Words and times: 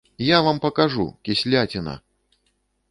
Я 0.35 0.39
вам 0.47 0.59
пакажу, 0.63 1.05
кісляціна! 1.29 1.97